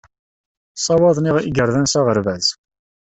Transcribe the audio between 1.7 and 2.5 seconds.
s aɣerbaz.